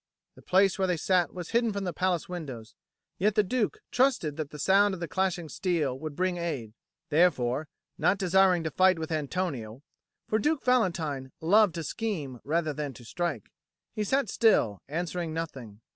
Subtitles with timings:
[0.33, 2.73] The place where they sat was hidden from the palace windows,
[3.19, 6.73] yet the Duke trusted that the sound of the clashing steel would bring aid;
[7.09, 7.67] therefore,
[7.99, 9.83] not desiring to fight with Antonio
[10.27, 13.51] (for Duke Valentine loved to scheme rather than to strike),
[13.93, 15.81] he sat still, answering nothing.